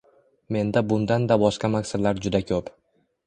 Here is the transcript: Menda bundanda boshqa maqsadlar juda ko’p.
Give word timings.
Menda 0.55 0.81
bundanda 0.91 1.37
boshqa 1.45 1.71
maqsadlar 1.75 2.25
juda 2.27 2.41
ko’p. 2.53 2.73